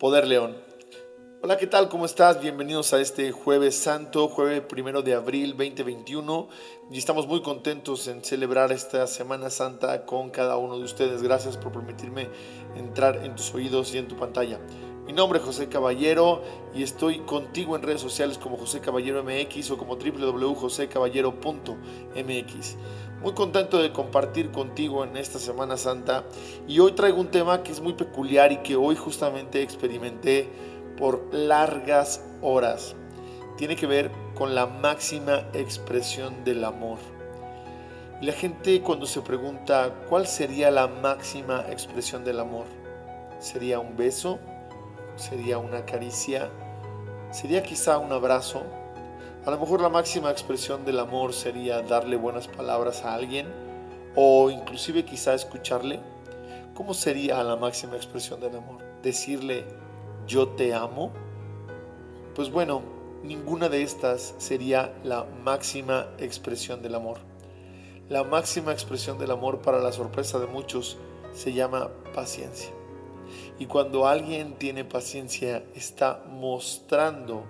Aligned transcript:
Poder 0.00 0.26
León. 0.26 0.56
Hola, 1.42 1.58
¿qué 1.58 1.66
tal? 1.66 1.90
¿Cómo 1.90 2.06
estás? 2.06 2.40
Bienvenidos 2.40 2.94
a 2.94 3.00
este 3.02 3.32
jueves 3.32 3.76
santo, 3.76 4.28
jueves 4.28 4.62
primero 4.62 5.02
de 5.02 5.12
abril 5.12 5.50
2021. 5.50 6.48
Y 6.90 6.96
estamos 6.96 7.26
muy 7.26 7.42
contentos 7.42 8.08
en 8.08 8.24
celebrar 8.24 8.72
esta 8.72 9.06
Semana 9.06 9.50
Santa 9.50 10.06
con 10.06 10.30
cada 10.30 10.56
uno 10.56 10.78
de 10.78 10.84
ustedes. 10.84 11.22
Gracias 11.22 11.58
por 11.58 11.72
permitirme 11.72 12.30
entrar 12.76 13.26
en 13.26 13.36
tus 13.36 13.54
oídos 13.54 13.92
y 13.92 13.98
en 13.98 14.08
tu 14.08 14.16
pantalla. 14.16 14.58
Mi 15.10 15.16
nombre 15.16 15.40
es 15.40 15.44
José 15.44 15.68
Caballero 15.68 16.40
y 16.72 16.84
estoy 16.84 17.18
contigo 17.18 17.74
en 17.74 17.82
redes 17.82 18.00
sociales 18.00 18.38
como 18.38 18.56
José 18.56 18.78
Caballero 18.78 19.24
MX 19.24 19.72
o 19.72 19.76
como 19.76 19.96
www.josecaballero.mx. 19.96 22.76
Muy 23.20 23.32
contento 23.32 23.82
de 23.82 23.92
compartir 23.92 24.52
contigo 24.52 25.02
en 25.02 25.16
esta 25.16 25.40
Semana 25.40 25.76
Santa 25.76 26.22
y 26.68 26.78
hoy 26.78 26.92
traigo 26.92 27.20
un 27.20 27.32
tema 27.32 27.64
que 27.64 27.72
es 27.72 27.80
muy 27.80 27.94
peculiar 27.94 28.52
y 28.52 28.58
que 28.58 28.76
hoy 28.76 28.94
justamente 28.94 29.62
experimenté 29.62 30.48
por 30.96 31.34
largas 31.34 32.24
horas. 32.40 32.94
Tiene 33.56 33.74
que 33.74 33.88
ver 33.88 34.12
con 34.36 34.54
la 34.54 34.68
máxima 34.68 35.38
expresión 35.54 36.44
del 36.44 36.62
amor. 36.62 36.98
Y 38.22 38.26
la 38.26 38.32
gente 38.32 38.80
cuando 38.80 39.06
se 39.06 39.22
pregunta 39.22 39.92
cuál 40.08 40.28
sería 40.28 40.70
la 40.70 40.86
máxima 40.86 41.64
expresión 41.68 42.24
del 42.24 42.38
amor, 42.38 42.66
¿sería 43.40 43.80
un 43.80 43.96
beso? 43.96 44.38
¿Sería 45.20 45.58
una 45.58 45.84
caricia? 45.84 46.48
¿Sería 47.30 47.62
quizá 47.62 47.98
un 47.98 48.10
abrazo? 48.10 48.62
A 49.44 49.50
lo 49.50 49.60
mejor 49.60 49.82
la 49.82 49.90
máxima 49.90 50.30
expresión 50.30 50.86
del 50.86 50.98
amor 50.98 51.34
sería 51.34 51.82
darle 51.82 52.16
buenas 52.16 52.48
palabras 52.48 53.04
a 53.04 53.12
alguien 53.12 53.46
o 54.16 54.48
inclusive 54.48 55.04
quizá 55.04 55.34
escucharle. 55.34 56.00
¿Cómo 56.72 56.94
sería 56.94 57.42
la 57.42 57.56
máxima 57.56 57.96
expresión 57.96 58.40
del 58.40 58.56
amor? 58.56 58.78
Decirle 59.02 59.66
yo 60.26 60.48
te 60.48 60.72
amo. 60.72 61.10
Pues 62.34 62.50
bueno, 62.50 62.80
ninguna 63.22 63.68
de 63.68 63.82
estas 63.82 64.34
sería 64.38 64.94
la 65.04 65.24
máxima 65.44 66.06
expresión 66.16 66.80
del 66.80 66.94
amor. 66.94 67.18
La 68.08 68.24
máxima 68.24 68.72
expresión 68.72 69.18
del 69.18 69.32
amor 69.32 69.60
para 69.60 69.80
la 69.80 69.92
sorpresa 69.92 70.38
de 70.38 70.46
muchos 70.46 70.96
se 71.34 71.52
llama 71.52 71.90
paciencia. 72.14 72.79
Y 73.60 73.66
cuando 73.66 74.06
alguien 74.06 74.54
tiene 74.54 74.86
paciencia 74.86 75.62
está 75.74 76.24
mostrando 76.30 77.44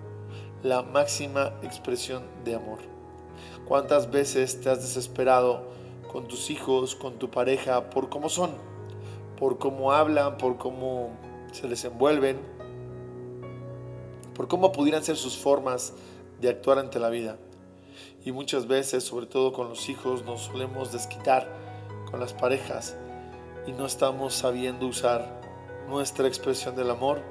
la 0.61 0.83
máxima 0.83 1.53
expresión 1.63 2.23
de 2.43 2.55
amor. 2.55 2.79
¿Cuántas 3.65 4.11
veces 4.11 4.59
te 4.59 4.69
has 4.69 4.81
desesperado 4.81 5.63
con 6.11 6.27
tus 6.27 6.49
hijos, 6.49 6.95
con 6.95 7.17
tu 7.17 7.31
pareja, 7.31 7.89
por 7.89 8.09
cómo 8.09 8.27
son, 8.27 8.51
por 9.39 9.57
cómo 9.57 9.93
hablan, 9.93 10.37
por 10.37 10.57
cómo 10.57 11.11
se 11.53 11.69
desenvuelven, 11.69 12.37
por 14.35 14.49
cómo 14.49 14.73
pudieran 14.73 15.05
ser 15.05 15.15
sus 15.15 15.37
formas 15.37 15.93
de 16.41 16.49
actuar 16.49 16.77
ante 16.77 16.99
la 16.99 17.09
vida? 17.09 17.37
Y 18.25 18.33
muchas 18.33 18.67
veces, 18.67 19.05
sobre 19.05 19.27
todo 19.27 19.53
con 19.53 19.69
los 19.69 19.87
hijos, 19.87 20.25
nos 20.25 20.41
solemos 20.41 20.91
desquitar 20.91 21.47
con 22.11 22.19
las 22.19 22.33
parejas 22.33 22.97
y 23.65 23.71
no 23.71 23.85
estamos 23.85 24.33
sabiendo 24.33 24.87
usar 24.87 25.40
nuestra 25.91 26.27
expresión 26.27 26.75
del 26.75 26.89
amor, 26.89 27.21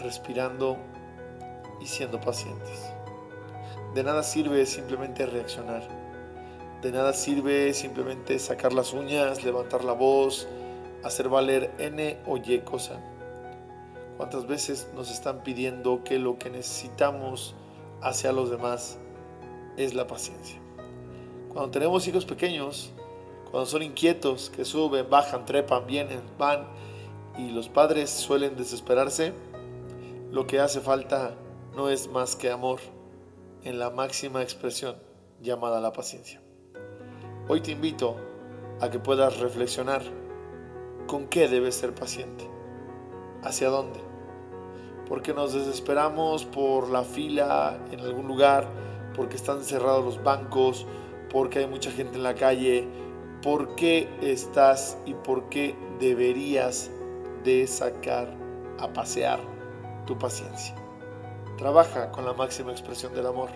respirando 0.00 0.78
y 1.80 1.86
siendo 1.86 2.20
pacientes. 2.20 2.90
De 3.94 4.02
nada 4.02 4.22
sirve 4.22 4.64
simplemente 4.64 5.26
reaccionar. 5.26 5.86
De 6.80 6.90
nada 6.90 7.12
sirve 7.12 7.74
simplemente 7.74 8.38
sacar 8.38 8.72
las 8.72 8.94
uñas, 8.94 9.44
levantar 9.44 9.84
la 9.84 9.92
voz, 9.92 10.48
hacer 11.04 11.28
valer 11.28 11.70
N 11.78 12.18
o 12.26 12.38
Y 12.38 12.58
cosa. 12.60 12.98
¿Cuántas 14.16 14.46
veces 14.46 14.88
nos 14.94 15.10
están 15.10 15.42
pidiendo 15.42 16.02
que 16.02 16.18
lo 16.18 16.38
que 16.38 16.50
necesitamos 16.50 17.54
hacia 18.00 18.32
los 18.32 18.50
demás 18.50 18.98
es 19.76 19.94
la 19.94 20.06
paciencia? 20.06 20.58
Cuando 21.52 21.70
tenemos 21.70 22.08
hijos 22.08 22.24
pequeños, 22.24 22.92
cuando 23.50 23.66
son 23.66 23.82
inquietos, 23.82 24.50
que 24.50 24.64
suben, 24.64 25.08
bajan, 25.08 25.46
trepan, 25.46 25.86
vienen, 25.86 26.22
van, 26.38 26.66
y 27.38 27.50
los 27.50 27.68
padres 27.68 28.10
suelen 28.10 28.56
desesperarse, 28.56 29.32
lo 30.30 30.46
que 30.46 30.60
hace 30.60 30.80
falta 30.80 31.34
no 31.74 31.88
es 31.88 32.08
más 32.08 32.36
que 32.36 32.50
amor 32.50 32.80
en 33.64 33.78
la 33.78 33.90
máxima 33.90 34.42
expresión 34.42 34.96
llamada 35.40 35.80
la 35.80 35.92
paciencia. 35.92 36.40
Hoy 37.48 37.60
te 37.60 37.70
invito 37.70 38.16
a 38.80 38.90
que 38.90 38.98
puedas 38.98 39.38
reflexionar 39.38 40.02
con 41.06 41.26
qué 41.28 41.48
debes 41.48 41.76
ser 41.76 41.94
paciente, 41.94 42.46
hacia 43.42 43.70
dónde, 43.70 44.00
porque 45.08 45.32
nos 45.32 45.54
desesperamos 45.54 46.44
por 46.44 46.90
la 46.90 47.02
fila 47.02 47.78
en 47.90 48.00
algún 48.00 48.28
lugar, 48.28 48.68
porque 49.16 49.36
están 49.36 49.64
cerrados 49.64 50.04
los 50.04 50.22
bancos, 50.22 50.86
porque 51.30 51.60
hay 51.60 51.66
mucha 51.66 51.90
gente 51.90 52.16
en 52.16 52.22
la 52.22 52.34
calle, 52.34 52.86
por 53.42 53.76
qué 53.76 54.08
estás 54.20 54.98
y 55.06 55.14
por 55.14 55.48
qué 55.48 55.76
deberías 56.00 56.90
de 57.44 57.66
sacar 57.66 58.28
a 58.78 58.92
pasear 58.92 59.40
tu 60.06 60.18
paciencia. 60.18 60.74
Trabaja 61.56 62.10
con 62.10 62.24
la 62.24 62.32
máxima 62.32 62.72
expresión 62.72 63.14
del 63.14 63.26
amor. 63.26 63.50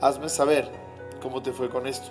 Hazme 0.00 0.28
saber 0.28 0.70
cómo 1.20 1.42
te 1.42 1.52
fue 1.52 1.68
con 1.68 1.86
esto. 1.86 2.10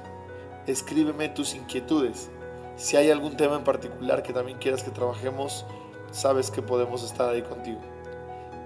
Escríbeme 0.67 1.29
tus 1.29 1.55
inquietudes. 1.55 2.29
Si 2.75 2.97
hay 2.97 3.09
algún 3.09 3.35
tema 3.35 3.55
en 3.55 3.63
particular 3.63 4.23
que 4.23 4.33
también 4.33 4.57
quieras 4.59 4.83
que 4.83 4.91
trabajemos, 4.91 5.65
sabes 6.11 6.51
que 6.51 6.61
podemos 6.61 7.03
estar 7.03 7.29
ahí 7.29 7.41
contigo. 7.41 7.81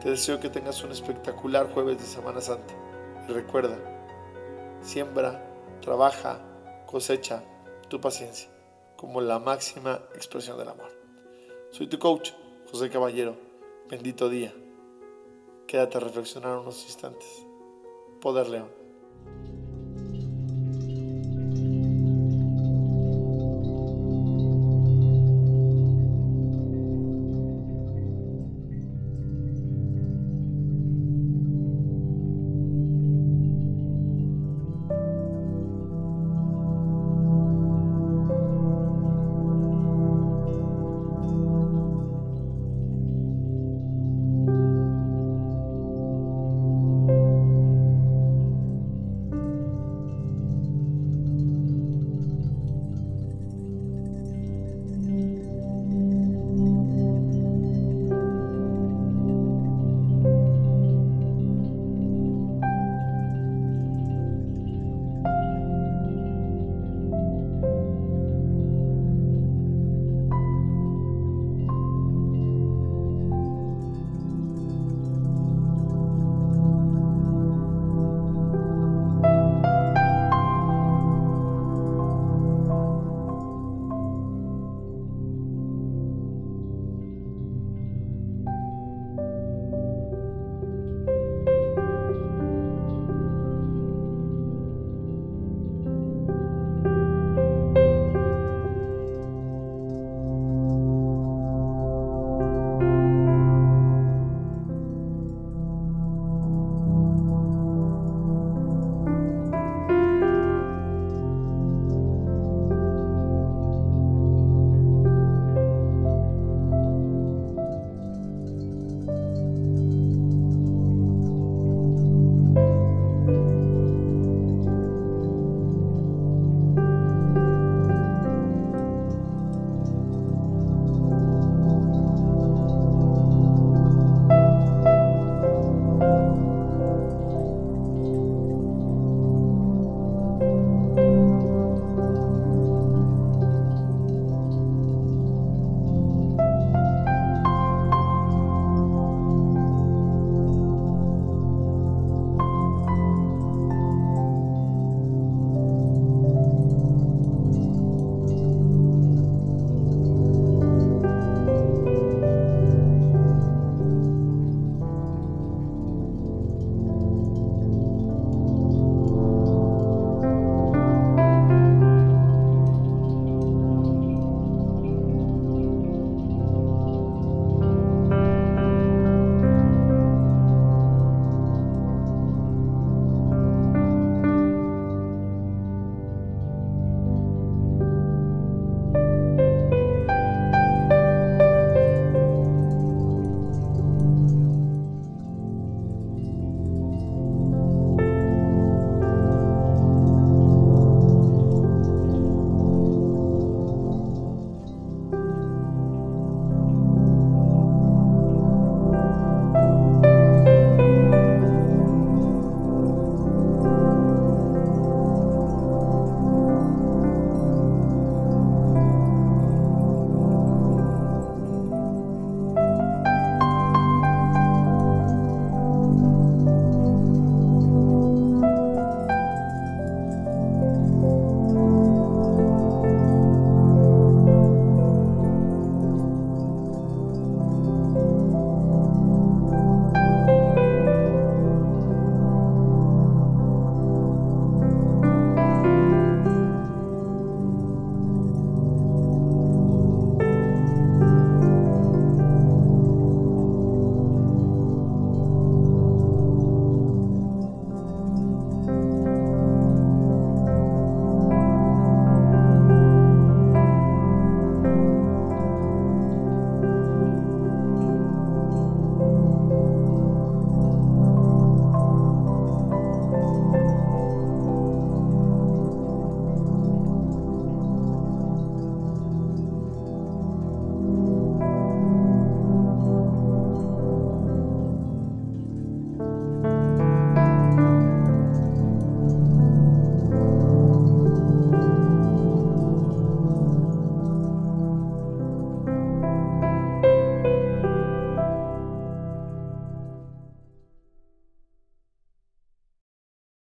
Te 0.02 0.10
deseo 0.10 0.40
que 0.40 0.50
tengas 0.50 0.84
un 0.84 0.92
espectacular 0.92 1.72
jueves 1.74 1.98
de 1.98 2.06
Semana 2.06 2.42
Santa. 2.42 2.74
Y 3.28 3.32
recuerda, 3.32 3.78
siembra, 4.82 5.44
trabaja, 5.82 6.40
cosecha 6.86 7.44
tu 7.90 8.02
paciencia 8.02 8.50
como 8.96 9.22
la 9.22 9.40
máxima 9.40 10.02
expresión 10.16 10.58
del 10.58 10.70
amor. 10.70 10.92
Soy 11.72 11.88
tu 11.88 12.00
coach, 12.00 12.32
José 12.72 12.90
Caballero. 12.90 13.36
Bendito 13.90 14.30
día. 14.30 14.54
Quédate 15.68 15.98
a 15.98 16.02
reflexionar 16.02 16.58
unos 16.58 16.84
instantes. 16.86 17.28
Poder 18.22 18.48
León. 18.48 18.85